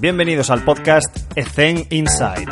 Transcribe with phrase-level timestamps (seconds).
[0.00, 2.46] Bienvenidos al podcast Ethen Inside.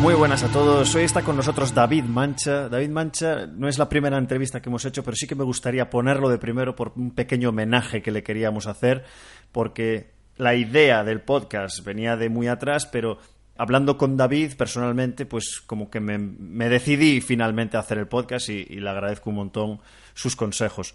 [0.00, 0.94] Muy buenas a todos.
[0.94, 2.68] Hoy está con nosotros David Mancha.
[2.68, 5.88] David Mancha no es la primera entrevista que hemos hecho, pero sí que me gustaría
[5.88, 9.04] ponerlo de primero por un pequeño homenaje que le queríamos hacer,
[9.52, 13.18] porque la idea del podcast venía de muy atrás, pero
[13.56, 18.66] hablando con David personalmente, pues como que me, decidí finalmente a hacer el podcast y,
[18.68, 19.80] y, le agradezco un montón
[20.14, 20.94] sus consejos.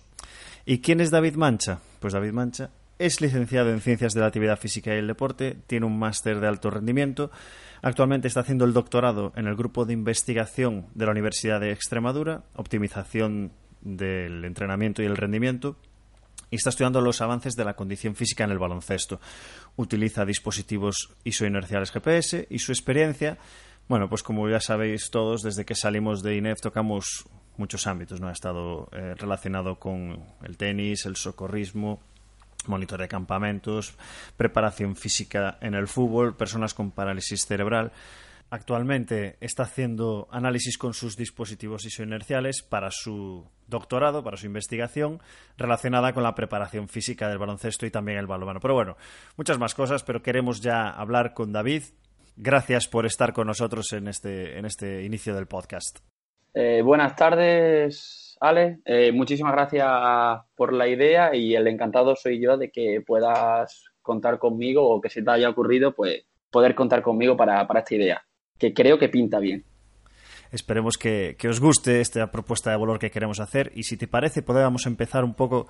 [0.65, 1.79] ¿Y quién es David Mancha?
[1.99, 5.85] Pues David Mancha es licenciado en Ciencias de la Actividad Física y el Deporte, tiene
[5.85, 7.31] un máster de alto rendimiento,
[7.81, 12.43] actualmente está haciendo el doctorado en el grupo de investigación de la Universidad de Extremadura,
[12.55, 13.51] optimización
[13.81, 15.77] del entrenamiento y el rendimiento,
[16.49, 19.19] y está estudiando los avances de la condición física en el baloncesto.
[19.75, 23.37] Utiliza dispositivos isoinerciales GPS y su experiencia,
[23.87, 27.25] bueno, pues como ya sabéis todos, desde que salimos de INEF tocamos
[27.57, 28.27] muchos ámbitos, ¿no?
[28.27, 32.01] Ha estado eh, relacionado con el tenis, el socorrismo,
[32.67, 33.95] monitor de campamentos,
[34.35, 37.91] preparación física en el fútbol, personas con parálisis cerebral.
[38.49, 45.19] Actualmente está haciendo análisis con sus dispositivos isoinerciales para su doctorado, para su investigación
[45.57, 48.61] relacionada con la preparación física del baloncesto y también el balonmano.
[48.61, 48.95] Pero bueno,
[49.35, 51.83] muchas más cosas, pero queremos ya hablar con David.
[52.37, 55.99] Gracias por estar con nosotros en este, en este inicio del podcast.
[56.53, 58.79] Eh, buenas tardes, Ale.
[58.85, 59.89] Eh, muchísimas gracias
[60.55, 65.09] por la idea y el encantado soy yo de que puedas contar conmigo o que
[65.09, 68.26] se te haya ocurrido, pues poder contar conmigo para, para esta idea
[68.59, 69.63] que creo que pinta bien.
[70.51, 74.41] Esperemos que, os guste esta propuesta de valor que queremos hacer y si te parece
[74.41, 75.67] podemos empezar un poco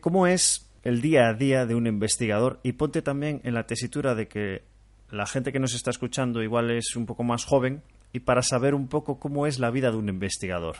[0.00, 4.14] cómo es el día a día de un investigador y ponte también en la tesitura
[4.14, 4.62] de que
[5.10, 8.74] la gente que nos está escuchando igual es un poco más joven y para saber
[8.74, 10.76] un poco cómo es la vida de un investigador.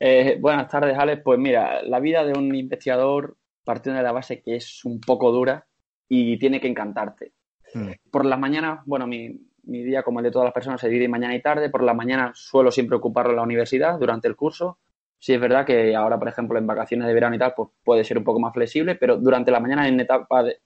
[0.00, 1.22] Eh, buenas tardes, Alex.
[1.22, 5.30] Pues mira, la vida de un investigador partiendo de la base que es un poco
[5.30, 5.66] dura
[6.08, 7.32] y tiene que encantarte.
[7.72, 7.90] Hmm.
[8.10, 11.08] Por las mañanas, bueno, mi, mi día, como el de todas las personas, se divide
[11.08, 11.70] mañana y tarde.
[11.70, 14.78] Por la mañana suelo siempre ocuparlo en la universidad durante el curso.
[15.18, 18.02] Sí es verdad que ahora, por ejemplo, en vacaciones de verano y tal, pues puede
[18.02, 20.58] ser un poco más flexible, pero durante la mañana en etapa de,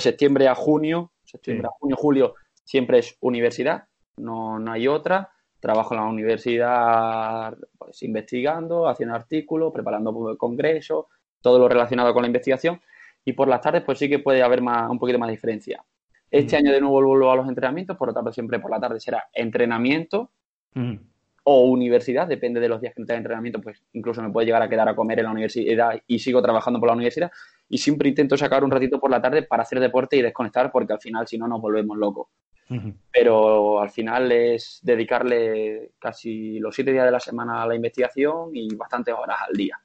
[0.00, 3.84] septiembre a junio, septiembre a junio, julio, siempre es universidad,
[4.16, 5.30] no, no hay otra.
[5.60, 11.06] Trabajo en la universidad pues, investigando, haciendo artículos, preparando congresos,
[11.40, 12.80] todo lo relacionado con la investigación.
[13.24, 15.84] Y por las tardes, pues sí que puede haber más, un poquito más diferencia.
[16.32, 18.98] Este año de nuevo vuelvo a los entrenamientos, por lo tanto siempre por la tarde
[18.98, 20.30] será entrenamiento
[21.44, 24.62] o universidad, depende de los días que no tenga entrenamiento, pues incluso me puede llegar
[24.62, 27.30] a quedar a comer en la universidad y sigo trabajando por la universidad.
[27.68, 30.94] Y siempre intento sacar un ratito por la tarde para hacer deporte y desconectar porque
[30.94, 32.28] al final si no nos volvemos locos.
[33.12, 38.48] Pero al final es dedicarle casi los siete días de la semana a la investigación
[38.54, 39.78] y bastantes horas al día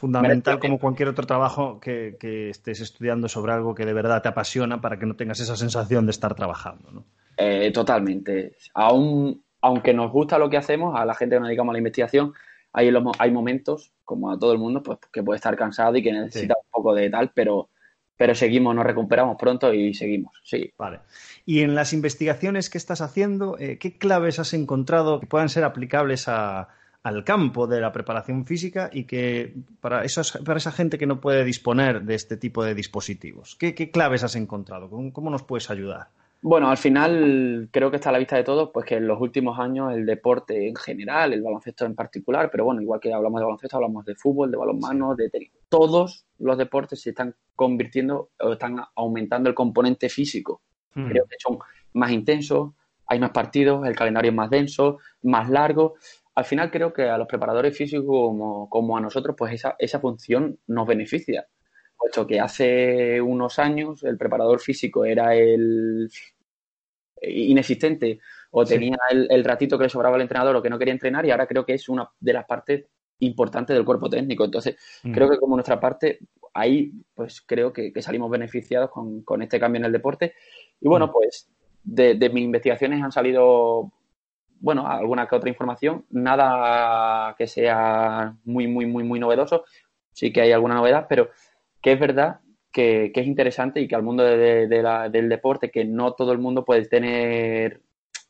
[0.00, 2.16] fundamental como cualquier otro trabajo que,
[2.48, 6.06] estés estudiando sobre algo que de verdad te apasiona para que no tengas esa sensación
[6.06, 6.90] de estar trabajando.
[6.90, 7.04] ¿no?
[7.36, 8.56] Eh, totalmente.
[8.72, 11.78] Aún, aunque nos gusta lo que hacemos, a la gente que nos dedicamos a la
[11.78, 12.32] investigación,
[12.72, 16.12] hay, hay momentos, como a todo el mundo, pues que puede estar cansado y que
[16.12, 17.68] necesita un poco de tal, pero,
[18.16, 20.72] pero seguimos, nos recuperamos pronto y seguimos, sí.
[20.78, 21.00] Vale.
[21.44, 25.64] Y en las investigaciones que estás haciendo, eh, ¿qué claves has encontrado que puedan ser
[25.64, 26.68] aplicables a,
[27.02, 30.02] al campo de la preparación física y que para,
[30.44, 34.36] para esa gente que no puede disponer de este tipo de dispositivos, ¿qué, claves has
[34.36, 34.90] encontrado?
[34.90, 36.08] ¿Cómo, nos puedes ayudar?
[36.42, 39.20] Bueno, al final creo que está a la vista de todos, pues que en los
[39.20, 43.40] últimos años el deporte en general, el baloncesto en particular, pero bueno, igual que hablamos
[43.40, 45.50] de baloncesto, hablamos de fútbol, de balonmano, de tenis.
[45.68, 50.62] Todos los deportes se están convirtiendo o están aumentando el componente físico.
[50.94, 51.08] Hmm.
[51.08, 51.58] Creo que son
[51.92, 52.72] más intensos,
[53.06, 55.96] hay más partidos, el calendario es más denso, más largo
[56.34, 58.04] al final creo que a los preparadores físicos
[58.68, 61.46] como, a nosotros, pues esa, esa función nos beneficia.
[61.96, 66.08] Puesto que hace unos años el preparador físico era el
[67.22, 68.20] inexistente
[68.52, 71.30] o tenía el, ratito que le sobraba al entrenador o que no quería entrenar y
[71.30, 72.86] ahora creo que es una de las partes
[73.18, 74.44] importantes del cuerpo técnico.
[74.44, 75.12] Entonces, mm.
[75.12, 76.20] creo que como nuestra parte,
[76.54, 80.34] ahí pues creo que, salimos beneficiados con, este cambio en el deporte.
[80.80, 81.12] Y bueno, mm.
[81.12, 81.50] pues
[81.82, 83.92] de, de mis investigaciones han salido
[84.60, 89.64] bueno, alguna que otra información, nada que sea muy, muy, muy, muy novedoso,
[90.12, 91.30] sí que hay alguna novedad, pero
[91.80, 92.40] que es verdad
[92.70, 96.86] que, es interesante y que al mundo del deporte, que no todo el mundo puede
[96.86, 97.80] tener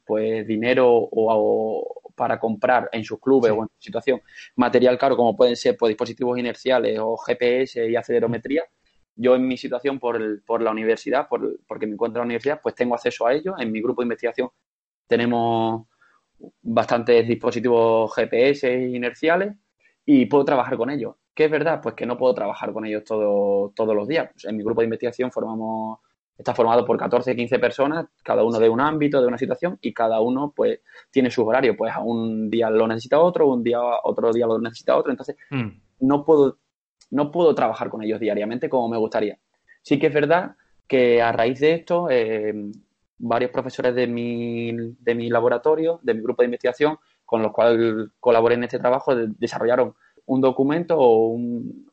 [0.07, 4.21] pues dinero o, para comprar en sus clubes o en su situación
[4.57, 8.65] material caro, como pueden ser pues, dispositivos inerciales o GPS y acelerometría.
[9.17, 12.61] Yo en mi situación por, por la universidad, por, porque me encuentro en la universidad,
[12.63, 13.55] pues tengo acceso a ello.
[13.59, 14.49] En mi grupo de investigación
[15.07, 15.87] tenemos
[16.63, 19.55] bastantes dispositivos GPS inerciales
[20.05, 21.15] y puedo trabajar con ellos.
[21.35, 21.81] ¿Qué es verdad?
[21.83, 24.29] Pues que no puedo trabajar con ellos todo, todos los días.
[24.33, 26.01] Pues en mi grupo de investigación formamos,
[26.37, 29.93] está formado por 14, 15 personas, cada uno de un ámbito, de una situación, y
[29.95, 31.77] cada uno pues tiene su horario.
[31.77, 35.13] Pues a un día lo necesita otro, un día otro día lo necesita otro.
[35.13, 35.69] Entonces, mm.
[36.01, 36.59] no puedo,
[37.11, 39.39] no puedo trabajar con ellos diariamente como me gustaría.
[39.83, 40.57] Sí que es verdad
[40.87, 42.53] que a raíz de esto, eh,
[43.21, 48.09] varios profesores de mi, de mi laboratorio, de mi grupo de investigación, con los cuales
[48.19, 49.95] colaboré en este trabajo, desarrollaron
[50.27, 51.39] un documento o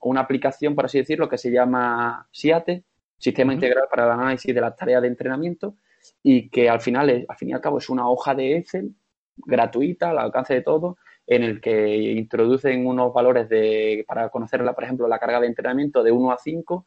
[0.01, 2.83] una aplicación, por así decirlo, que se llama SIATE,
[3.17, 5.75] Sistema Integral para el Análisis de las Tareas de Entrenamiento,
[6.23, 8.95] y que al final, al fin y al cabo, es una hoja de Excel
[9.35, 14.85] gratuita, al alcance de todo, en el que introducen unos valores de, para conocerla, por
[14.85, 16.85] ejemplo, la carga de entrenamiento de 1 a 5,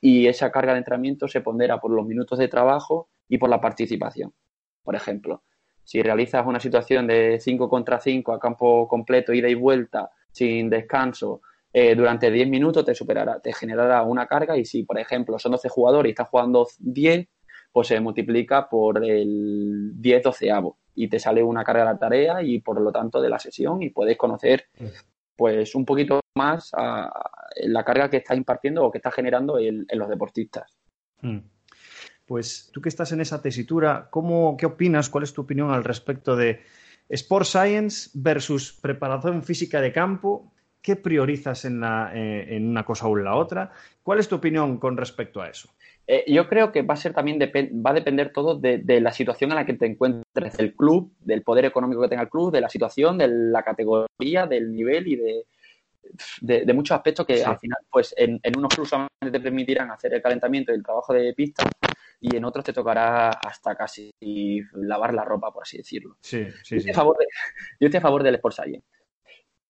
[0.00, 3.60] y esa carga de entrenamiento se pondera por los minutos de trabajo y por la
[3.60, 4.32] participación.
[4.82, 5.42] Por ejemplo,
[5.84, 10.68] si realizas una situación de 5 contra 5 a campo completo, ida y vuelta, sin
[10.68, 11.40] descanso
[11.72, 15.52] eh, durante 10 minutos te superará, te generará una carga y si, por ejemplo, son
[15.52, 17.28] 12 jugadores y estás jugando 10,
[17.72, 22.42] pues se multiplica por el 10 doceavo y te sale una carga de la tarea
[22.42, 24.66] y por lo tanto de la sesión y puedes conocer
[25.36, 30.08] pues un poquito más la carga que estás impartiendo o que estás generando en, los
[30.08, 30.76] deportistas.
[31.20, 31.38] Mm.
[32.28, 35.08] Pues tú que estás en esa tesitura, ¿cómo, ¿qué opinas?
[35.08, 36.60] ¿Cuál es tu opinión al respecto de
[37.08, 40.52] Sport Science versus preparación física de campo.
[40.80, 43.72] ¿Qué priorizas en, eh, una cosa o en la otra?
[44.02, 45.70] ¿Cuál es tu opinión con respecto a eso?
[46.06, 49.50] Eh, yo creo que va a ser también va a depender todo de, la situación
[49.50, 52.60] en la que te encuentres del club, del poder económico que tenga el club, de
[52.60, 55.16] la situación, de la categoría, del nivel y
[56.40, 60.14] de, muchos aspectos que al final, pues en, en unos clubes solamente te permitirán hacer
[60.14, 61.68] el calentamiento y el trabajo de pista
[62.20, 64.10] y en otros te tocará hasta casi
[64.72, 66.16] lavar la ropa, por así decirlo.
[66.20, 67.16] Sí, sí, yo, estoy A favor
[67.80, 68.86] yo estoy a favor del Sport Science.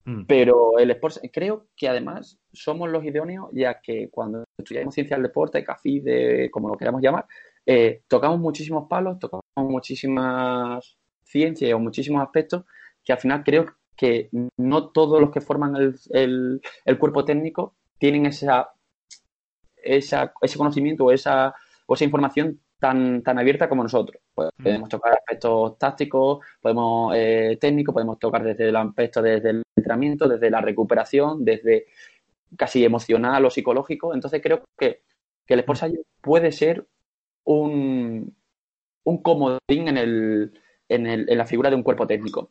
[0.05, 0.25] Mm.
[0.27, 5.25] Pero el Sport, creo que además somos los idóneos, ya que cuando estudiamos ciencia del
[5.25, 7.27] deporte, CAFI, de, como lo queramos llamar,
[7.67, 12.65] eh, tocamos muchísimos palos, tocamos muchísimas ciencias o muchísimos aspectos
[13.05, 18.27] que al final creo que no todos los que forman el, el, cuerpo técnico tienen
[18.27, 18.71] esa,
[19.77, 21.55] esa, ese conocimiento o esa
[21.91, 24.21] o esa información tan, tan abierta como nosotros.
[24.35, 24.63] Pues, mm.
[24.63, 30.29] Podemos tocar aspectos tácticos, podemos eh, técnicos, podemos tocar desde el aspecto desde el entrenamiento,
[30.29, 31.87] desde la recuperación, desde
[32.57, 34.15] casi emocional o psicológico.
[34.15, 35.03] Entonces creo que,
[35.47, 35.87] el Sports
[36.21, 36.87] puede ser
[37.45, 38.37] un,
[39.05, 40.61] un comodín en, el,
[40.91, 42.51] en, el, en la figura de un cuerpo técnico.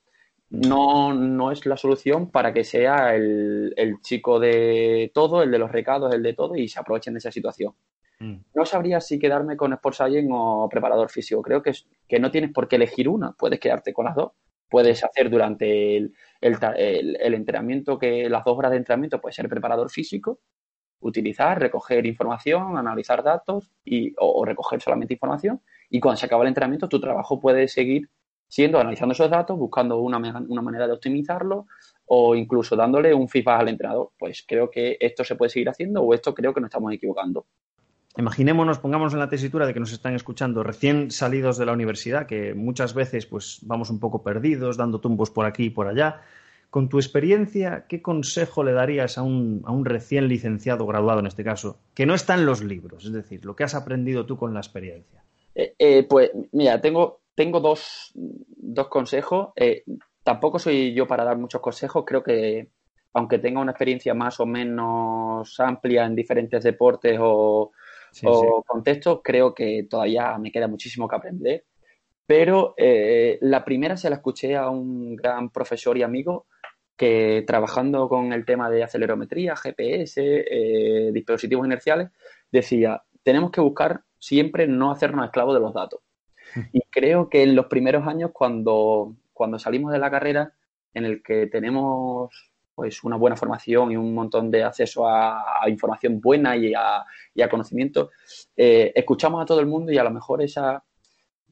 [0.50, 5.60] No, no es la solución para que sea el, el chico de todo, el de
[5.60, 7.76] los recados, el de todo y se aprovechen de esa situación.
[8.20, 8.38] Mm.
[8.56, 11.42] No sabría si quedarme con Sports Science o preparador físico.
[11.42, 11.72] Creo que,
[12.08, 14.32] que no tienes por qué elegir una, puedes quedarte con las dos.
[14.70, 19.90] Puedes hacer durante el, el, entrenamiento, que las dos horas de entrenamiento puede ser preparador
[19.90, 20.42] físico,
[21.00, 25.62] utilizar, recoger información, analizar datos y, o, recoger solamente información.
[25.90, 28.10] Y cuando se acaba el entrenamiento, tu trabajo puede seguir
[28.50, 31.68] siendo analizando esos datos, buscando una, una manera de optimizarlo
[32.06, 34.12] o incluso dándole un feedback al entrenador.
[34.18, 37.46] Pues creo que esto se puede seguir haciendo o esto creo que nos estamos equivocando.
[38.18, 42.26] Imaginémonos, pongamos en la tesitura de que nos están escuchando recién salidos de la universidad,
[42.26, 46.22] que muchas veces pues vamos un poco perdidos, dando tumbos por aquí y por allá.
[46.72, 51.28] Con tu experiencia, ¿qué consejo le darías a un, a un recién licenciado, graduado en
[51.28, 53.06] este caso, que no está en los libros?
[53.06, 55.24] Es decir, lo que has aprendido tú con la experiencia.
[55.54, 59.50] Eh, eh, pues mira, tengo, tengo dos, dos consejos.
[59.56, 59.84] Eh,
[60.24, 62.04] tampoco soy yo para dar muchos consejos.
[62.04, 62.70] Creo que
[63.14, 67.72] aunque tenga una experiencia más o menos amplia en diferentes deportes o,
[68.24, 71.66] o contextos, creo que todavía me queda muchísimo que aprender.
[72.26, 76.46] Pero eh, la primera se la escuché a un gran profesor y amigo
[76.98, 82.10] que trabajando con el tema de acelerometría, GPS, eh, dispositivos inerciales,
[82.52, 86.02] decía, tenemos que buscar siempre no hacernos esclavos de los datos.
[86.74, 90.54] Y creo que en los primeros años, cuando, cuando salimos de la carrera,
[90.94, 92.32] en el que tenemos
[92.78, 98.12] pues una buena formación y un montón de acceso a, información buena y a, conocimiento,
[98.56, 100.84] eh, escuchamos a todo el mundo y a lo mejor esa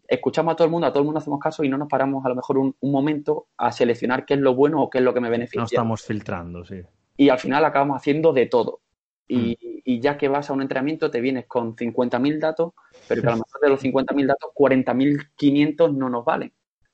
[0.07, 2.23] escuchamos a todo el mundo, a todo el mundo hacemos caso y no nos paramos
[2.23, 5.15] a lo mejor un, momento a seleccionar qué es lo bueno o qué es lo
[5.15, 5.61] que me beneficia.
[5.61, 6.83] No estamos filtrando, sí.
[7.17, 8.81] Y al final acabamos haciendo de todo.
[9.27, 9.81] Y, mm.
[9.83, 12.73] y ya que vas a un entrenamiento te vienes con 50.000 datos,
[13.07, 16.53] pero que a lo mejor de los 50.000 datos, 40.500 no nos valen.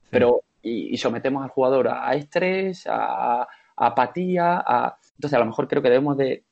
[0.10, 3.48] Pero y, sometemos al jugador a estrés, a,
[3.82, 4.98] apatía, a...
[5.16, 6.46] entonces a lo mejor creo que debemos de,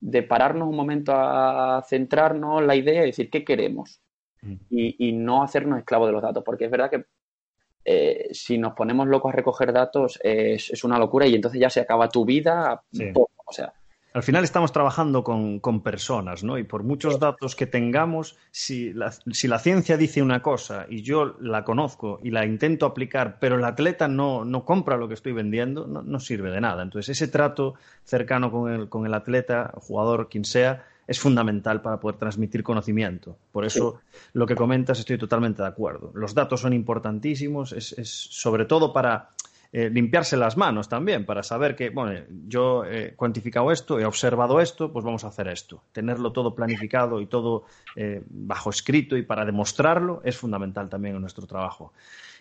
[0.00, 4.00] de pararnos un momento a centrarnos en la idea y decir qué queremos
[4.42, 4.54] mm.
[4.70, 7.04] y, no hacernos esclavos de los datos, porque es verdad que
[7.84, 11.80] eh, si nos ponemos locos a recoger datos es, una locura y entonces ya se
[11.80, 12.82] acaba tu vida.
[13.46, 13.72] o sea,
[14.16, 16.56] al final estamos trabajando con, personas, ¿no?
[16.56, 21.02] Y por muchos datos que tengamos, si la, si la, ciencia dice una cosa y
[21.02, 25.12] yo la conozco y la intento aplicar, pero el atleta no, no compra lo que
[25.12, 26.82] estoy vendiendo, no, no, sirve de nada.
[26.82, 32.00] Entonces, ese trato cercano con el, con el atleta, jugador, quien sea, es fundamental para
[32.00, 33.36] poder transmitir conocimiento.
[33.52, 34.00] Por eso,
[34.32, 36.10] lo que comentas, estoy totalmente de acuerdo.
[36.14, 39.28] Los datos son importantísimos, es, es sobre todo para
[39.72, 44.60] eh, limpiarse las manos también para saber que, bueno, yo he cuantificado esto, he observado
[44.60, 45.82] esto, pues vamos a hacer esto.
[45.92, 51.20] Tenerlo todo planificado y todo eh, bajo escrito y para demostrarlo es fundamental también en
[51.20, 51.92] nuestro trabajo.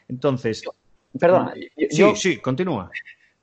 [0.08, 0.64] Entonces.
[1.20, 1.54] Perdona,
[1.90, 2.90] sí, sí, continúa.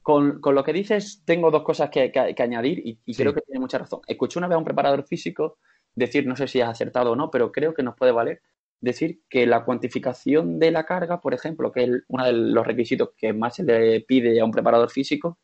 [0.03, 4.01] Con, lo que dices, tengo dos cosas que, añadir y, creo que tiene mucha razón.
[4.07, 5.59] Escuché una vez a un preparador físico
[5.95, 8.41] decir, no sé si has acertado o no, pero creo que nos puede valer
[8.83, 13.11] decir que la cuantificación de la carga, por ejemplo, que es uno de los requisitos
[13.17, 15.39] que más se le pide a un preparador físico,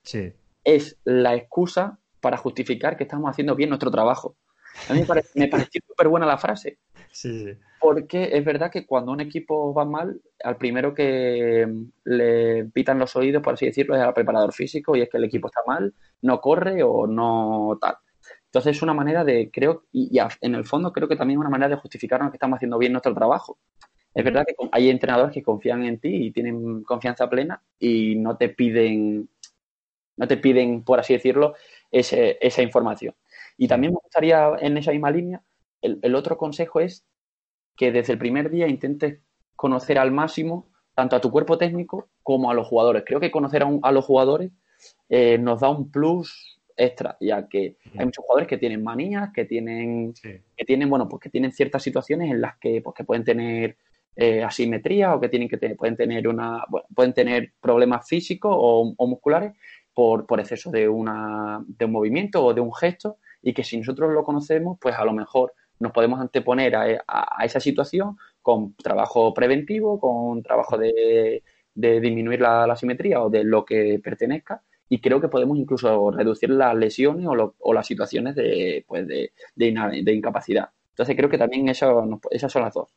[0.64, 4.36] es la excusa para justificar que estamos haciendo bien nuestro trabajo.
[4.88, 5.04] A mí
[5.34, 6.78] me, pareció súper buena la frase.
[7.80, 11.66] Porque es verdad que cuando un equipo va mal, al primero que
[12.04, 15.24] le pitan los oídos, por así decirlo, es al preparador físico y es que el
[15.24, 17.96] equipo está mal, no corre o no tal.
[18.58, 21.48] Entonces es una manera de, creo, y, en el fondo creo que también es una
[21.48, 23.56] manera de justificarnos que estamos haciendo bien nuestro trabajo.
[24.12, 28.36] Es verdad que hay entrenadores que confían en ti y tienen confianza plena y no
[28.36, 29.28] te piden,
[30.16, 31.54] no te piden, por así decirlo,
[31.92, 33.14] esa información.
[33.56, 35.40] Y también me gustaría, en esa misma línea,
[35.80, 37.06] el, otro consejo es
[37.76, 39.20] que desde el primer día intentes
[39.54, 43.04] conocer al máximo tanto a tu cuerpo técnico como a los jugadores.
[43.06, 44.50] Creo que conocer a, los jugadores
[45.08, 46.47] eh, nos da un plus
[46.78, 51.20] extra, ya que hay muchos jugadores que tienen manías, que tienen, que tienen, bueno, pues
[51.20, 53.76] que tienen ciertas situaciones en las que, pues, que pueden tener
[54.16, 59.52] eh, asimetría o que tienen que pueden tener una, pueden tener problemas físicos o, musculares
[59.92, 63.76] por, por, exceso de una, de un movimiento o de un gesto y que si
[63.76, 69.32] nosotros lo conocemos, pues a lo mejor nos podemos anteponer a, esa situación con trabajo
[69.34, 71.42] preventivo, con trabajo de,
[71.74, 76.10] de disminuir la, la, asimetría o de lo que pertenezca y creo que podemos incluso
[76.10, 80.70] reducir las lesiones o, las situaciones de, pues de, de, incapacidad.
[80.90, 82.94] Entonces creo que también eso, esas son las dos.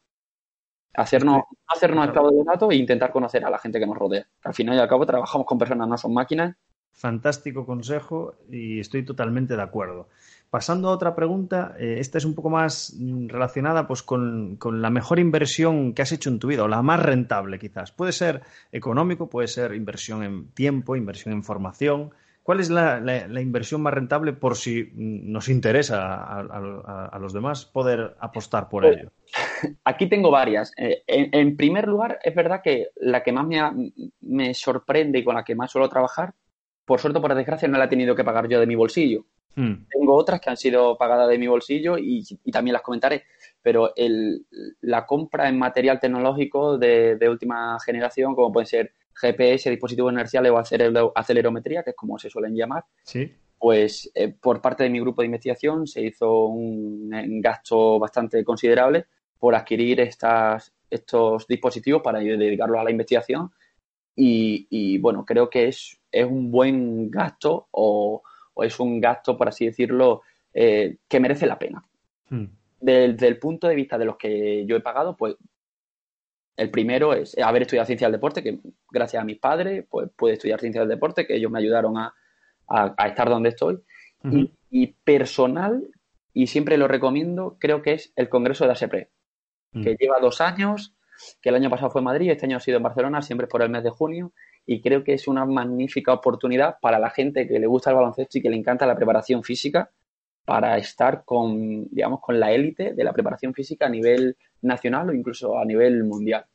[0.94, 4.28] Hacernos, hacernos esclavos de datos e intentar conocer a la gente que nos rodea.
[4.44, 6.56] Al final y al cabo trabajamos con personas, no son máquinas.
[6.92, 10.10] Fantástico consejo y estoy totalmente de acuerdo.
[10.52, 14.90] Pasando a otra pregunta, eh, esta es un poco más mm, relacionada pues, con, la
[14.90, 17.94] mejor inversión que has hecho en tu vida, o la más rentable quizás.
[17.94, 18.42] Puede ser
[18.74, 22.12] económico, puede ser inversión en tiempo, inversión en formación.
[22.44, 23.00] ¿Cuál es la,
[23.42, 29.10] inversión más rentable por si mm, nos interesa a, los demás poder apostar por ello?
[29.86, 30.74] Aquí tengo varias.
[30.76, 33.48] Eh, en, primer lugar, es verdad que la que más
[34.20, 36.34] me, sorprende y con la que más suelo trabajar,
[36.84, 39.24] por suerte o por desgracia, no la he tenido que pagar yo de mi bolsillo.
[39.56, 39.86] Hmm.
[39.90, 43.24] Tengo otras que han sido pagadas de mi bolsillo y, también las comentaré,
[43.62, 44.46] pero el,
[44.82, 51.14] la compra en material tecnológico de, última generación, como pueden ser GPS, dispositivos inerciales o
[51.16, 52.86] acelerometría, que es como se suelen llamar,
[53.60, 57.10] pues eh, por parte de mi grupo de investigación se hizo un,
[57.42, 59.06] gasto bastante considerable
[59.38, 63.52] por adquirir estas, estos dispositivos para dedicarlos a la investigación
[64.16, 69.38] y, y bueno, creo que es, es un buen gasto o o es un gasto,
[69.38, 70.22] por así decirlo,
[70.54, 71.84] eh, que merece la pena.
[72.30, 72.46] Hmm.
[72.80, 75.36] Desde el punto de vista de los que yo he pagado, pues
[76.58, 80.34] el primero es haber estudiado ciencia del deporte, que gracias a mis padres, pues pude
[80.34, 82.14] estudiar ciencia del deporte, que ellos me ayudaron a,
[83.06, 83.80] estar donde estoy.
[84.70, 85.88] y, personal,
[86.34, 89.10] y siempre lo recomiendo, creo que es el Congreso de ASEPRE,
[89.74, 89.84] hmm.
[89.84, 90.96] que lleva dos años,
[91.42, 93.62] que el año pasado fue en Madrid, este año ha sido en Barcelona, siempre por
[93.62, 94.34] el mes de junio,
[94.66, 98.38] y creo que es una magnífica oportunidad para la gente que le gusta el baloncesto
[98.38, 99.90] y que le encanta la preparación física
[100.46, 105.14] para estar con, digamos, con la élite de la preparación física a nivel nacional o
[105.14, 106.46] incluso a nivel mundial.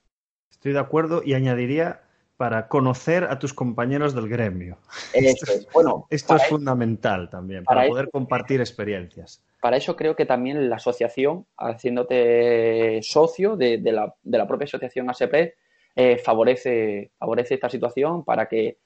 [0.50, 2.00] Estoy de acuerdo y añadiría
[2.36, 4.78] para conocer a tus compañeros del gremio.
[5.12, 9.42] esto es, bueno, esto es fundamental también, para, poder compartir experiencias.
[9.60, 15.08] Para eso creo que también la asociación, haciéndote socio de, la, de la, propia asociación
[15.08, 15.52] ASEPRED,
[15.96, 18.78] eh, favorece, favorece esta situación para que,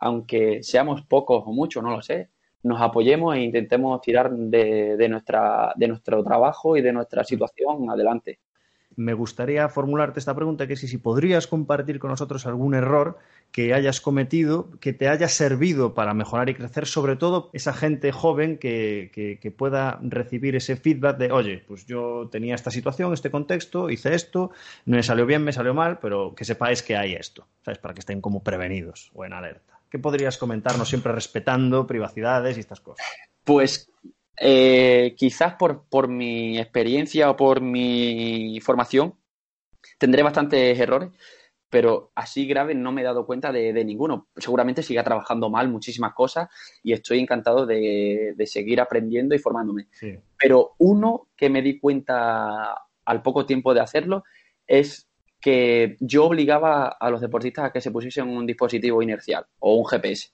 [0.00, 2.30] aunque seamos pocos o muchos, no lo sé,
[2.62, 8.38] nos apoyemos e intentemos tirar de, nuestra, de nuestro trabajo y de nuestra situación adelante.
[8.96, 13.18] Me gustaría formularte esta pregunta, que es si podrías compartir con nosotros algún error
[13.50, 18.10] que hayas cometido, que te haya servido para mejorar y crecer, sobre todo esa gente
[18.10, 19.10] joven que,
[19.40, 24.14] que, pueda recibir ese feedback de, oye, pues yo tenía esta situación, este contexto, hice
[24.14, 24.50] esto,
[24.86, 27.78] me salió bien, me salió mal, pero que sepáis que hay esto, ¿sabes?
[27.78, 29.78] Para que estén como prevenidos o en alerta.
[29.88, 33.06] ¿Qué podrías comentarnos siempre respetando privacidades y estas cosas?
[33.44, 33.88] Pues
[34.36, 39.14] eh, quizás por, por mi experiencia o por mi formación
[39.98, 41.10] tendré bastantes errores,
[41.70, 44.28] pero así grave no me he dado cuenta de, ninguno.
[44.36, 46.48] Seguramente siga trabajando mal muchísimas cosas
[46.82, 49.88] y estoy encantado de, seguir aprendiendo y formándome.
[50.38, 54.24] Pero uno que me di cuenta al poco tiempo de hacerlo
[54.66, 55.08] es
[55.40, 59.84] que yo obligaba a los deportistas a que se pusiesen un dispositivo inercial o un
[59.84, 60.30] GPS.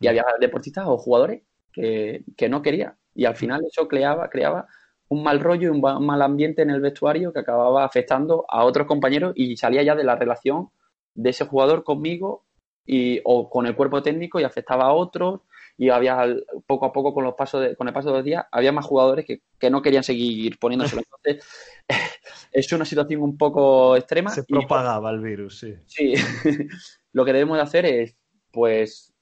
[0.00, 0.08] Y mm.
[0.08, 4.66] había deportistas o jugadores que, que no querían y al final eso creaba, creaba
[5.08, 8.86] un mal rollo y un mal ambiente en el vestuario que acababa afectando a otros
[8.86, 10.70] compañeros y salía ya de la relación
[11.14, 12.44] de ese jugador conmigo
[12.86, 15.40] y, o con el cuerpo técnico y afectaba a otros
[15.76, 16.24] y había
[16.66, 19.26] poco a poco con los pasos con el paso de los días había más jugadores
[19.26, 21.46] que, no querían seguir poniéndose entonces
[22.52, 25.74] es una situación un poco extrema se propagaba el virus sí.
[25.86, 26.14] Sí
[27.12, 28.16] lo que debemos de hacer es
[28.50, 29.12] pues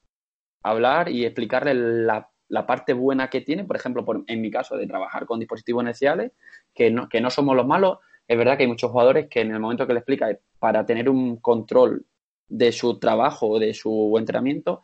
[0.62, 4.86] hablar y explicarle la la parte buena que tiene, por ejemplo, en mi caso, de
[4.86, 6.32] trabajar con dispositivos iniciales,
[6.74, 7.98] que no, que no somos los malos.
[8.26, 10.28] Es verdad que hay muchos jugadores que en el momento que le explica
[10.58, 12.04] para tener un control
[12.48, 14.82] de su trabajo, de su entrenamiento,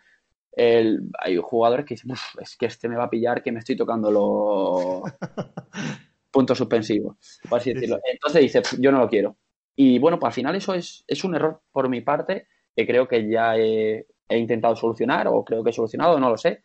[0.57, 4.11] hay jugadores que dicen, es que este me va a pillar que me estoy tocando
[4.11, 5.13] los
[6.31, 7.17] puntos suspensivos,
[7.49, 7.99] por así decirlo.
[8.11, 9.37] Entonces dice, yo no lo quiero.
[9.75, 13.09] Y bueno, pues al final eso es, es un error por mi parte que creo
[13.09, 16.63] que ya he, he intentado solucionar o creo que he solucionado, no lo sé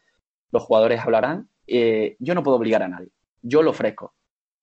[0.51, 1.50] los jugadores hablarán.
[1.67, 3.10] Eh, yo no puedo obligar a nadie,
[3.41, 4.13] yo lo ofrezco.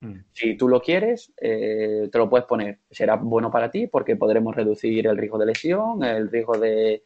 [0.01, 0.21] Mm.
[0.33, 2.81] Si tú lo quieres, eh, te lo puedes poner.
[2.91, 7.03] Será bueno para ti porque podremos reducir el riesgo de lesión, el riesgo de,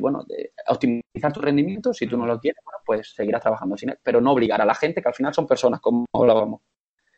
[0.00, 1.92] bueno, de optimizar tu rendimiento.
[1.92, 4.66] Si tú no lo quieres, bueno, pues seguirás trabajando sin él, pero no obligar a
[4.66, 6.60] la gente que al final son personas, como hablábamos.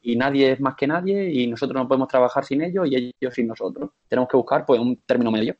[0.02, 3.34] Y nadie es más que nadie y nosotros no podemos trabajar sin ellos y ellos
[3.34, 3.90] sin nosotros.
[4.08, 5.56] Tenemos que buscar pues un término medio.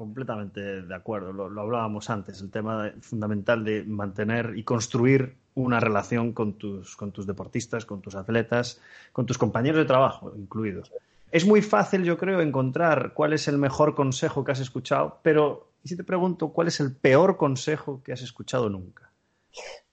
[0.00, 6.32] Completamente de acuerdo, lo, hablábamos antes, el tema fundamental de mantener y construir una relación
[6.32, 8.80] con tus, con tus deportistas, con tus atletas,
[9.12, 10.90] con tus compañeros de trabajo incluidos.
[11.30, 15.68] Es muy fácil, yo creo, encontrar cuál es el mejor consejo que has escuchado, pero
[15.84, 19.10] si te pregunto, ¿cuál es el peor consejo que has escuchado nunca?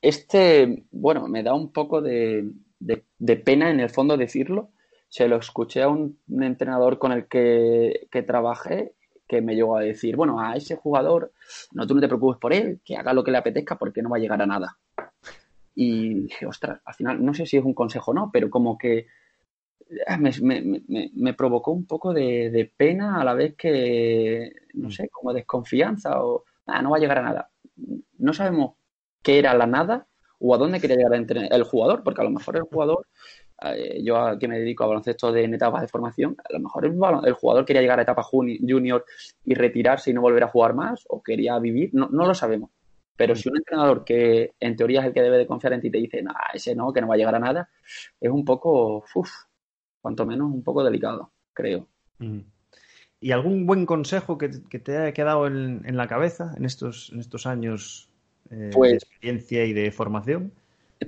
[0.01, 4.69] Este, bueno, me da un poco de, de, pena en el fondo decirlo.
[5.09, 8.93] Se lo escuché a un, entrenador con el que, que trabajé
[9.27, 11.33] que me llegó a decir, bueno, a ese jugador,
[11.73, 14.09] no, tú no te preocupes por él, que haga lo que le apetezca porque no
[14.09, 14.77] va a llegar a nada.
[15.75, 18.77] Y dije, ostras, al final, no sé si es un consejo o no, pero como
[18.77, 19.07] que
[20.07, 26.23] ah, me, provocó un poco de, pena a la vez que, no sé, como desconfianza
[26.23, 27.51] o, nada, no va a llegar a nada.
[28.17, 28.75] No sabemos
[29.21, 30.07] qué era la nada
[30.39, 31.13] o a dónde quería llegar
[31.51, 33.07] el jugador, porque a lo mejor el jugador
[33.63, 36.85] eh, yo que me dedico a baloncesto de, en etapas de formación, a lo mejor
[36.85, 39.03] el, jugador quería llegar a etapa junior
[39.45, 42.69] y retirarse y no volver a jugar más, o quería vivir, no, lo sabemos.
[43.15, 45.89] Pero si un entrenador que en teoría es el que debe de confiar en ti
[45.89, 47.69] te dice, no, ese no, que no va a llegar a nada,
[48.21, 49.31] es un poco, uff,
[50.01, 51.87] cuanto menos un poco delicado, creo.
[53.19, 57.47] ¿Y algún buen consejo que, te haya quedado en, la cabeza en estos, en estos
[57.47, 58.11] años
[58.51, 60.53] eh, pues de experiencia y de formación?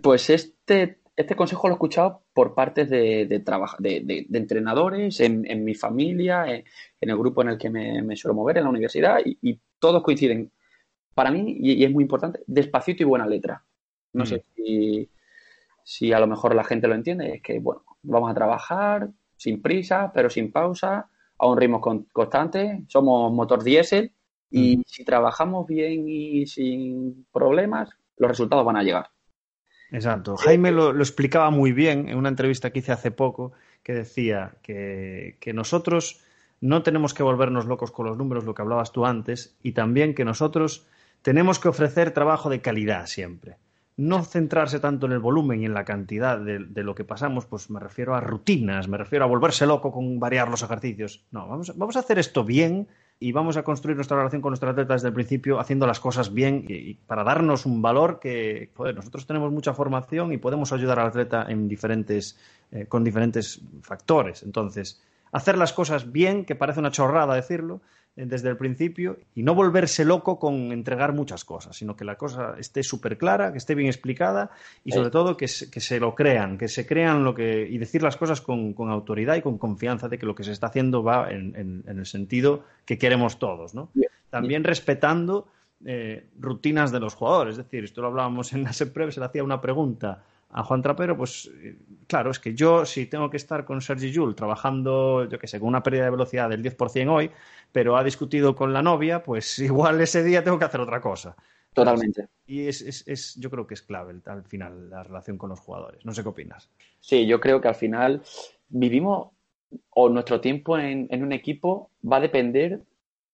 [0.02, 6.45] Pues este este consejo lo he escuchado por partes de, de, entrenadores, en, mi familia,
[6.47, 6.63] en,
[7.01, 10.49] el grupo en el que me, suelo mover, en la universidad, y, todos coinciden.
[11.13, 13.65] Para mí, y, es muy importante, despacito y buena letra.
[14.13, 15.03] No sé mm.
[15.84, 19.62] si, a lo mejor la gente lo entiende, es que, bueno, vamos a trabajar sin
[19.62, 21.82] prisa, pero sin pausa, a un ritmo
[22.13, 24.13] constante, somos motor diésel,
[24.49, 24.84] y mm.
[24.86, 29.10] si trabajamos bien y sin problemas, los resultados van a llegar.
[29.91, 30.38] Exacto.
[30.38, 33.52] Jaime lo, explicaba muy bien en una entrevista que hice hace poco,
[33.84, 36.21] que decía que, nosotros
[36.62, 40.13] no tenemos que volvernos locos con los números, lo que hablabas tú antes, y también
[40.13, 40.86] que nosotros
[41.21, 43.58] tenemos que ofrecer trabajo de calidad siempre.
[43.97, 47.45] No centrarse tanto en el volumen y en la cantidad de, de, lo que pasamos,
[47.45, 51.25] pues me refiero a rutinas, me refiero a volverse loco con variar los ejercicios.
[51.32, 52.88] No, vamos, vamos a hacer esto bien,
[53.19, 56.34] y vamos a construir nuestra relación con nuestros atletas desde el principio haciendo las cosas
[56.34, 61.08] bien y, para darnos un valor que nosotros tenemos mucha formación y podemos ayudar al
[61.08, 62.39] atleta en diferentes,
[62.71, 64.43] eh, con diferentes factores.
[64.43, 65.01] Entonces,
[65.34, 67.82] hacer las cosas bien, que parece una chorrada decirlo,
[68.25, 72.55] desde el principio y no volverse loco con entregar muchas cosas, sino que la cosa
[72.58, 74.51] esté súper clara, que esté bien explicada
[74.84, 77.77] y sobre todo que se, que se, lo crean, que se crean lo que y
[77.77, 81.03] decir las cosas con, autoridad y con confianza de que lo que se está haciendo
[81.03, 83.89] va en, el sentido que queremos todos, ¿no?
[84.29, 85.47] También respetando
[85.86, 89.25] eh, rutinas de los jugadores, es decir, esto lo hablábamos en la SEPREV, se le
[89.27, 93.38] hacía una pregunta a Juan Trapero, pues eh, claro, es que yo si tengo que
[93.38, 97.10] estar con Sergi Jul trabajando, yo que sé, con una pérdida de velocidad del 10%
[97.12, 97.32] hoy,
[97.72, 101.36] pero ha discutido con la novia, pues igual ese día tengo que hacer otra cosa.
[101.74, 102.28] Totalmente.
[102.48, 105.60] Y es, es, es, yo creo que es clave al final la relación con los
[105.60, 106.04] jugadores.
[106.04, 106.70] No sé qué opinas.
[107.00, 108.24] Sí, yo creo que al final
[108.70, 109.30] vivimos
[109.92, 112.82] o nuestro tiempo en, en un equipo va a depender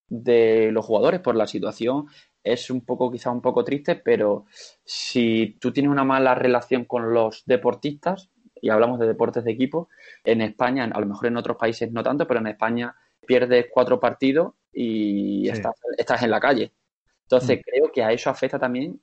[0.08, 2.08] de los jugadores por la situación
[2.46, 4.46] es un poco, quizá un poco triste, pero
[4.84, 8.30] si tú tienes una mala relación con los deportistas,
[8.60, 9.88] y hablamos de deportes de equipo,
[10.24, 12.94] en España, a lo mejor en otros países no tanto, pero en España
[13.26, 16.72] pierdes cuatro partidos y estás, en la calle.
[17.22, 17.62] Entonces, mm.
[17.62, 19.00] creo que a eso afecta también,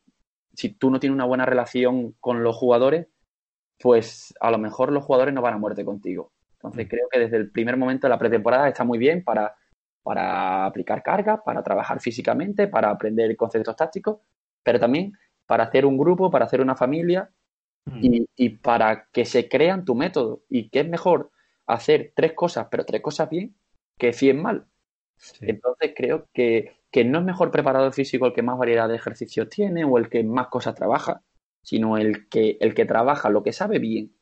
[0.53, 3.07] si tú no tienes una buena relación con los jugadores,
[3.77, 6.31] pues a lo mejor los jugadores no van a muerte contigo.
[6.53, 6.89] Entonces, mm.
[6.89, 9.55] creo que desde el primer momento de la pretemporada está muy bien para
[10.03, 14.19] para aplicar carga, para trabajar físicamente, para aprender conceptos tácticos,
[14.61, 15.13] pero también
[15.45, 17.31] para hacer un grupo, para hacer una familia
[17.85, 18.25] mm.
[18.35, 20.43] y, para que se crean tu método.
[20.49, 21.31] Y que es mejor
[21.65, 23.55] hacer tres cosas, pero tres cosas bien,
[23.97, 24.67] que cien mal.
[25.39, 29.85] Entonces creo que, no es mejor preparado físico el que más variedad de ejercicios tiene
[29.85, 31.21] o el que más cosas trabaja,
[31.61, 34.15] sino el que, el que trabaja lo que sabe bien.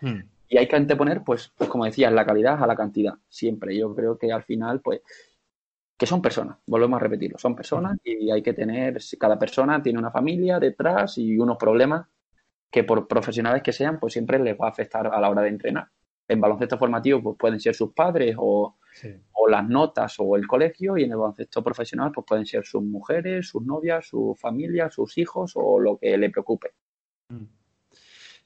[0.00, 0.31] Mm.
[0.52, 3.74] Y hay que anteponer, pues, pues como decías, la calidad a la cantidad, siempre.
[3.74, 5.00] Yo creo que al final, pues,
[5.96, 9.98] que son personas, volvemos a repetirlo, son personas y hay que tener, cada persona tiene
[9.98, 12.06] una familia detrás y unos problemas
[12.70, 15.48] que por profesionales que sean, pues siempre les va a afectar a la hora de
[15.48, 15.88] entrenar.
[16.28, 18.76] En baloncesto formativo, pues pueden ser sus padres o,
[19.32, 22.82] o las notas o el colegio y en el baloncesto profesional, pues pueden ser sus
[22.82, 26.74] mujeres, sus novias, su familia, sus hijos o lo que le preocupe.
[27.30, 27.61] Mm.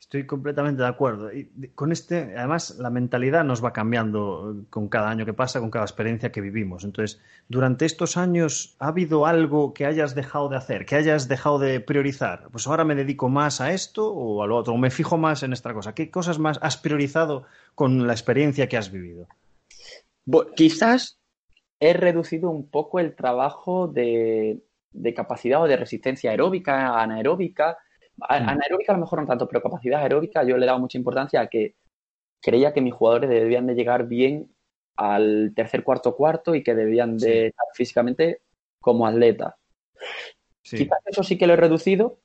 [0.06, 1.32] Estoy completamente de acuerdo.
[1.32, 5.72] Y con este, además, la mentalidad nos va cambiando con cada año que pasa, con
[5.72, 6.84] cada experiencia que vivimos.
[6.84, 11.58] Entonces, durante estos años, ¿ha habido algo que hayas dejado de hacer, que hayas dejado
[11.58, 12.46] de priorizar?
[12.52, 15.42] Pues ahora me dedico más a esto o a lo otro, o me fijo más
[15.42, 15.92] en esta cosa.
[15.92, 19.26] ¿Qué cosas más has priorizado con la experiencia que has vivido?
[20.54, 21.18] quizás
[21.80, 24.62] he reducido un poco el trabajo de,
[25.16, 27.78] capacidad o de resistencia aeróbica, anaeróbica.
[28.20, 31.40] Anaeróbica a lo mejor no tanto, pero capacidad aeróbica yo le he dado mucha importancia
[31.40, 31.74] a que
[32.40, 34.50] creía que mis jugadores debían de llegar bien
[34.96, 38.40] al tercer, cuarto, cuarto y que debían de estar físicamente
[38.80, 39.54] como atletas.
[40.62, 42.18] Quizás eso sí que lo he reducido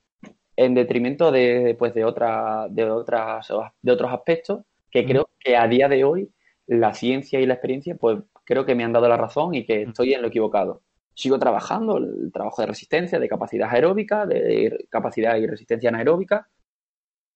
[0.55, 3.47] en detrimento de, pues, de, otra, de, otras,
[3.81, 5.07] de otros aspectos que mm.
[5.07, 6.29] creo que a día de hoy
[6.67, 9.85] la ciencia y la experiencia pues creo que me han dado la razón y que
[9.85, 9.89] mm.
[9.89, 10.81] estoy en lo equivocado
[11.13, 16.49] sigo trabajando el trabajo de resistencia, de capacidad aeróbica, de capacidad y resistencia anaeróbica,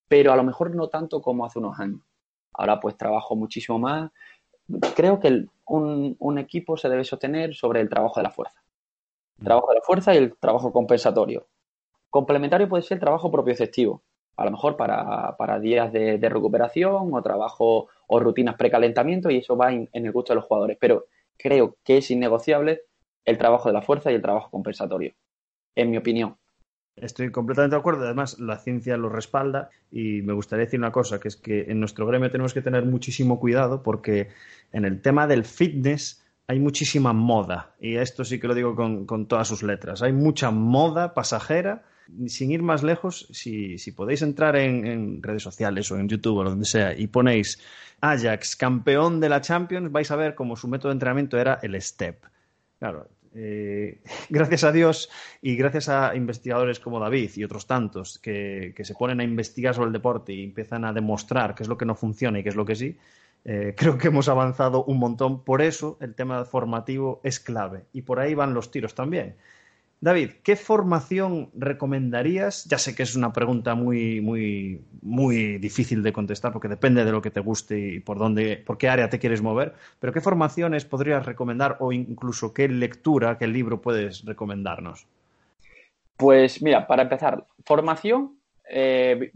[0.07, 2.01] pero a lo mejor no tanto como hace unos años.
[2.53, 4.11] Ahora pues trabajo muchísimo más.
[4.95, 8.63] Creo que un, equipo se debe sostener sobre el trabajo de la fuerza.
[9.37, 9.45] El mm.
[9.45, 11.47] trabajo de la fuerza y el trabajo compensatorio.
[12.09, 14.03] Complementario puede ser el trabajo propio efectivo.
[14.37, 19.71] A lo mejor para, días de, recuperación o trabajo o rutinas precalentamiento y eso va
[19.71, 20.77] en el gusto de los jugadores.
[20.79, 21.05] Pero
[21.37, 22.81] creo que es innegociable
[23.25, 25.13] el trabajo de la fuerza y el trabajo compensatorio,
[25.75, 26.37] en mi opinión.
[26.95, 28.05] Estoy completamente de acuerdo.
[28.05, 31.79] Además, la ciencia lo respalda y me gustaría decir una cosa, que es que en
[31.79, 34.29] nuestro gremio tenemos que tener muchísimo cuidado porque
[34.71, 39.27] en el tema del fitness hay muchísima moda y esto sí que lo digo con,
[39.27, 40.03] todas sus letras.
[40.03, 41.83] Hay mucha moda pasajera.
[42.27, 46.43] Sin ir más lejos, si, podéis entrar en, en, redes sociales o en YouTube o
[46.43, 47.59] donde sea y ponéis
[47.99, 51.81] Ajax, campeón de la Champions, vais a ver cómo su método de entrenamiento era el
[51.81, 52.23] step.
[52.79, 55.09] Claro, eh, gracias a Dios
[55.41, 59.87] y gracias a investigadores como David y otros tantos que, se ponen a investigar sobre
[59.87, 62.55] el deporte y empiezan a demostrar qué es lo que no funciona y qué es
[62.55, 62.97] lo que sí,
[63.43, 65.43] eh, creo que hemos avanzado un montón.
[65.43, 69.35] Por eso el tema formativo es clave y por ahí van los tiros también.
[70.05, 72.65] David, ¿qué formación recomendarías?
[72.65, 77.11] Ya sé que es una pregunta muy, muy, muy difícil de contestar porque depende de
[77.11, 80.21] lo que te guste y por dónde, por qué área te quieres mover, pero ¿qué
[80.21, 85.07] formaciones podrías recomendar o incluso qué lectura, qué libro puedes recomendarnos?
[86.15, 88.37] Pues mira, para empezar, formación,
[88.69, 89.31] eh,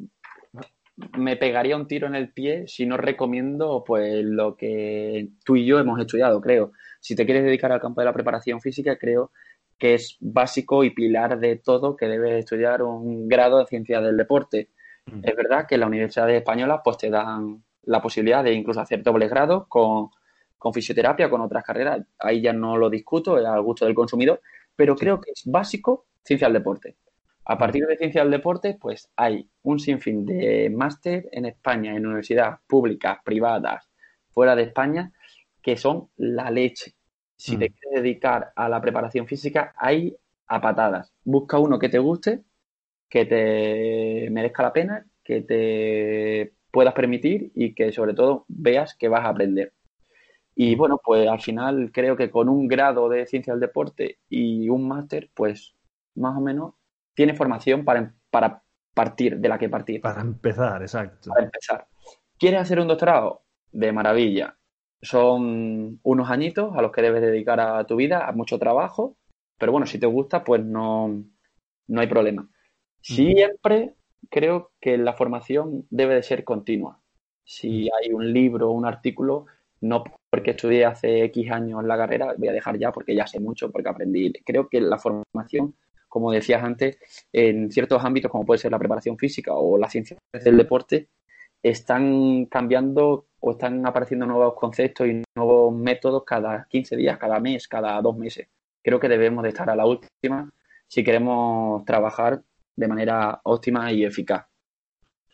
[1.18, 5.66] me pegaría un tiro en el pie si no recomiendo pues lo que tú y
[5.66, 6.74] yo hemos estudiado, creo.
[7.00, 9.32] Si te quieres dedicar al campo de la preparación física, creo
[9.80, 14.70] es básico y pilar de todo que debe estudiar un grado de ciencia del deporte.
[15.06, 15.22] Mm.
[15.24, 19.02] Es verdad que en la Universidad Española pues te dan la posibilidad de incluso hacer
[19.02, 20.10] doble grado con,
[20.58, 24.42] con fisioterapia, con otras carreras, ahí ya no lo discuto, es al gusto del consumidor,
[24.76, 26.98] pero creo que es básico ciencia del deporte.
[27.46, 32.06] A partir de ciencia del deporte, pues hay un sinfín de máster en España, en
[32.06, 33.90] universidades públicas, privadas,
[34.30, 35.12] fuera de España,
[35.60, 36.94] que son la leche.
[37.40, 40.14] Si te quieres dedicar a la preparación física, hay
[40.48, 41.14] a patadas.
[41.24, 42.44] Busca uno que te guste,
[43.08, 49.08] que te merezca la pena, que te puedas permitir y que sobre todo veas que
[49.08, 49.72] vas a aprender.
[50.54, 54.68] Y bueno, pues al final creo que con un grado de ciencia del deporte y
[54.68, 55.78] un máster, pues
[56.16, 56.74] más o menos
[57.14, 60.02] tiene formación para, para partir, de la que partir.
[60.02, 61.30] Para empezar, exacto.
[61.30, 61.88] Para empezar.
[62.38, 63.44] ¿Quieres hacer un doctorado?
[63.72, 64.59] De maravilla.
[65.02, 69.16] Son unos añitos a los que debes dedicar a tu vida, a mucho trabajo,
[69.58, 71.24] pero bueno, si te gusta, pues no,
[71.88, 72.50] no hay problema.
[73.02, 73.96] Siempre
[74.30, 77.00] creo que la formación debe de ser continua.
[77.46, 79.46] Si hay un libro o un artículo,
[79.82, 83.40] no porque estudié hace X años la carrera, voy a dejar ya porque ya sé
[83.40, 84.32] mucho, porque aprendí.
[84.46, 85.76] Creo que la formación
[86.10, 86.98] como decías antes,
[87.32, 91.08] en ciertos ámbitos como puede ser la preparación física o la ciencia del deporte,
[91.64, 97.68] están cambiando o están apareciendo nuevos conceptos y nuevos métodos cada 15 días, cada mes,
[97.68, 98.48] cada dos meses.
[98.82, 100.52] Creo que debemos de estar a la última
[100.88, 102.42] si queremos trabajar
[102.76, 104.46] de manera óptima y eficaz.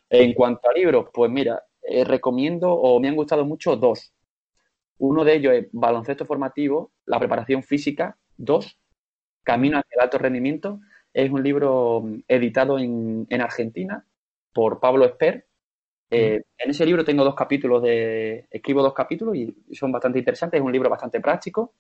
[0.10, 4.14] En cuanto a libros, pues mira, eh, recomiendo o me han gustado mucho dos.
[4.98, 8.78] Uno de ellos es Baloncesto Formativo, la preparación física, dos,
[9.46, 10.80] Camino hacia el alto rendimiento
[11.14, 14.06] es un libro mm, editado en, Argentina
[14.52, 15.48] por Pablo Esper.
[16.18, 18.48] Eh, en ese libro tengo dos capítulos de.
[18.50, 20.60] Escribo dos capítulos y son bastante interesantes.
[20.60, 21.74] Es un libro bastante práctico.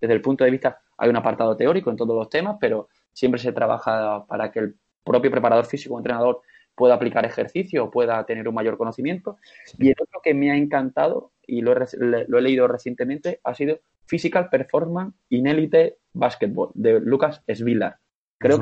[0.00, 3.40] Desde el punto de vista, hay un apartado teórico en todos los temas, pero siempre
[3.40, 6.40] se trabaja para que el propio preparador físico o entrenador
[6.74, 9.36] pueda aplicar ejercicio o pueda tener un mayor conocimiento.
[9.78, 14.48] Y el otro que me ha encantado, y lo he, leído recientemente, ha sido Physical
[14.48, 17.98] Performance in Elite Basketball, de Lucas Svilar.
[18.38, 18.60] Creo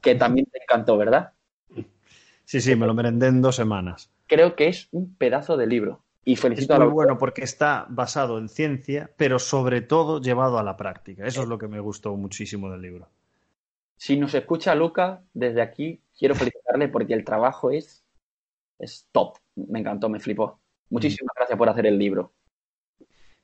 [0.00, 1.32] que, también te encantó, ¿verdad?
[2.44, 4.10] Sí, sí, me lo merendé en dos semanas.
[4.30, 6.04] Creo que es un pedazo de libro.
[6.24, 10.62] Y felicito es muy bueno porque está basado en ciencia, pero sobre todo llevado a
[10.62, 11.26] la práctica.
[11.26, 13.08] Eso es lo que me gustó muchísimo del libro.
[13.96, 18.04] Si nos escucha Lucas, desde aquí quiero felicitarle porque el trabajo es,
[18.78, 19.36] es top.
[19.56, 20.60] Me encantó, me flipó.
[20.90, 22.32] Muchísimas gracias por hacer el libro.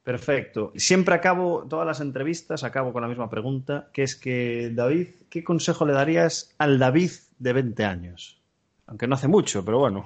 [0.05, 0.73] Perfecto.
[0.77, 5.43] Siempre acabo todas las entrevistas, acabo con la misma pregunta, que es que, David, ¿qué
[5.43, 8.41] consejo le darías al David de 20 años?
[8.87, 10.05] Aunque no hace mucho, pero bueno.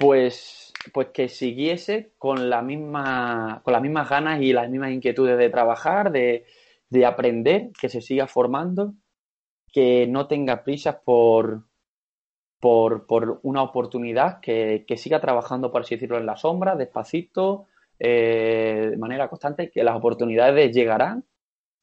[0.00, 5.36] Pues, pues que siguiese con la misma, con las mismas ganas y las mismas inquietudes
[5.36, 6.46] de trabajar, de,
[6.88, 8.94] de aprender, que se siga formando,
[9.70, 11.64] que no tenga prisas por,
[12.60, 17.66] por, por una oportunidad, que, que, siga trabajando, por así decirlo, en la sombra, despacito,
[17.98, 21.24] eh, de manera constante, que las oportunidades llegarán.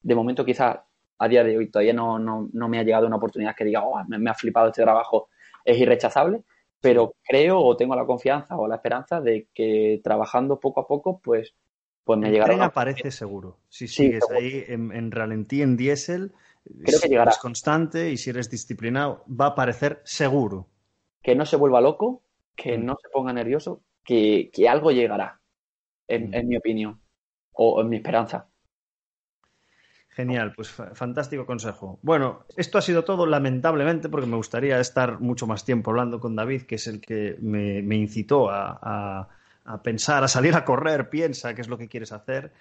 [0.02, 0.80] De momento, quizás
[1.18, 3.84] a día de hoy todavía no, no, no me ha llegado una oportunidad que diga,
[3.84, 5.28] oh, me, ha flipado este trabajo,
[5.64, 6.42] es irrechazable,
[6.80, 11.20] pero creo o tengo la confianza o la esperanza de que trabajando poco a poco,
[11.20, 11.54] pues
[12.08, 12.54] pues me llegará.
[12.54, 13.58] tren aparece seguro.
[13.68, 16.32] Si sigues ahí en, ralentí, en diésel,
[16.64, 17.32] Creo que llegará.
[17.32, 20.66] es constante y si eres disciplinado, va a aparecer seguro.
[21.22, 22.22] Que no se vuelva loco,
[22.56, 22.84] que mm.
[22.86, 25.38] no se ponga nervioso, que, algo llegará,
[26.08, 26.32] mm.
[26.32, 26.98] en, mi opinión,
[27.52, 28.47] o en mi esperanza.
[30.18, 31.98] Genial, pues fantástico consejo.
[32.02, 36.34] Bueno, esto ha sido todo, lamentablemente, porque me gustaría estar mucho más tiempo hablando con
[36.34, 39.28] David, que es el que me, incitó a
[39.68, 42.52] a pensar, a salir a correr, piensa qué es lo que quieres hacer.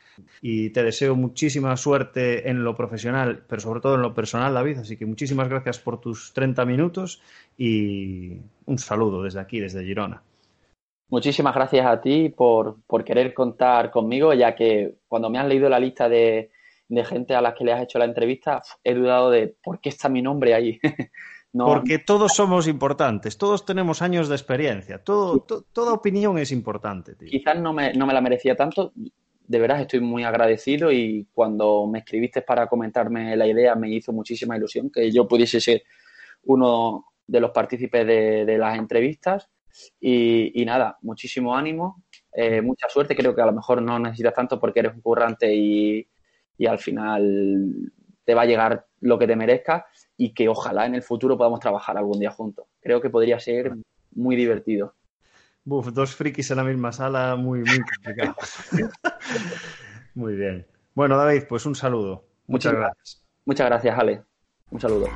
[0.42, 4.80] Y te deseo muchísima suerte en lo profesional, pero sobre todo en lo personal, David.
[4.80, 7.22] Así que muchísimas gracias por tus 30 minutos
[7.58, 8.34] y
[8.66, 10.22] un saludo desde aquí, desde Girona.
[11.10, 15.80] Muchísimas gracias a ti por, querer contar conmigo, ya que cuando me has leído la
[15.80, 16.52] lista de,
[16.90, 19.90] de gente a las que le has hecho la entrevista, he dudado de por qué
[19.90, 20.80] está mi nombre ahí.
[21.54, 27.16] Porque todos somos importantes, todos tenemos años de experiencia, todo, toda opinión es importante.
[27.26, 28.92] Quizás no me, no me la merecía tanto,
[29.48, 34.12] de verdad estoy muy agradecido y cuando me escribiste para comentarme la idea me hizo
[34.12, 35.84] muchísima ilusión que yo pudiese ser
[36.44, 39.50] uno de los partícipes de, las entrevistas
[40.00, 44.60] y, nada, muchísimo ánimo, eh, mucha suerte, creo que a lo mejor no necesitas tanto
[44.60, 46.08] porque eres un currante y,
[46.58, 47.92] y al final
[48.24, 49.86] te va a llegar lo que te merezca
[50.18, 52.66] y que ojalá en el futuro podamos trabajar algún día juntos.
[52.82, 53.74] Creo que podría ser
[54.12, 54.96] muy divertido.
[55.64, 58.36] Buf, dos frikis en la misma sala, muy, muy complicado.
[60.16, 60.66] muy bien.
[60.94, 62.26] Bueno, David, pues un saludo.
[62.48, 63.24] Muchas gracias.
[63.46, 64.24] Muchas gracias, Ale.
[64.72, 65.08] Un saludo.